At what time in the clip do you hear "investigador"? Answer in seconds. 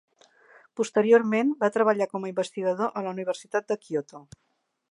2.31-2.89